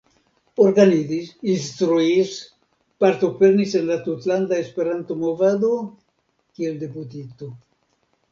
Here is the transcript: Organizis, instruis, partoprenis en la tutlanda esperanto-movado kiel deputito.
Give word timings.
Organizis, 0.63 1.27
instruis, 1.55 2.31
partoprenis 3.03 3.75
en 3.81 3.85
la 3.91 3.97
tutlanda 4.07 4.57
esperanto-movado 4.63 5.71
kiel 6.57 6.83
deputito. 6.85 7.51